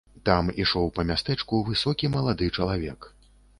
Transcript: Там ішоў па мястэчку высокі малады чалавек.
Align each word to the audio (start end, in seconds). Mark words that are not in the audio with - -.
Там 0.27 0.47
ішоў 0.63 0.87
па 0.95 1.05
мястэчку 1.09 1.61
высокі 1.69 2.11
малады 2.17 2.51
чалавек. 2.59 3.11